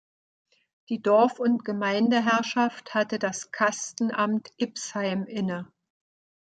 [0.89, 5.71] Die Dorf- und Gemeindeherrschaft hatte das Kastenamt Ipsheim inne.